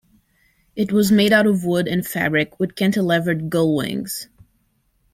It 0.75 0.91
was 0.91 1.11
made 1.11 1.31
out 1.31 1.45
of 1.45 1.63
wood 1.63 1.87
and 1.87 2.03
fabric 2.03 2.59
with 2.59 2.73
cantilevered 2.73 3.49
'gull' 3.51 3.75
wings. 3.75 4.29